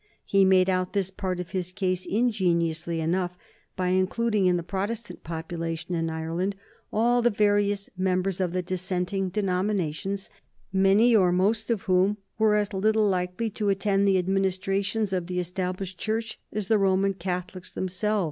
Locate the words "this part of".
0.93-1.51